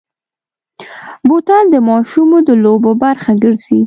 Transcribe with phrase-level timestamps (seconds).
[1.27, 3.79] بوتل د ماشومو د لوبو برخه ګرځي.